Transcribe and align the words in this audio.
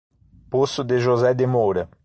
Poço 0.49 0.83
de 0.83 0.99
José 0.99 1.31
de 1.35 1.45
Moura 1.45 1.87